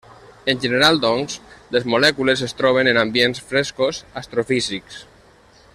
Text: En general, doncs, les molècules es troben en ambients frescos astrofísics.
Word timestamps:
En 0.51 0.61
general, 0.61 0.95
doncs, 1.03 1.35
les 1.75 1.85
molècules 1.95 2.43
es 2.49 2.57
troben 2.61 2.89
en 2.93 3.01
ambients 3.03 3.45
frescos 3.51 4.01
astrofísics. 4.23 4.99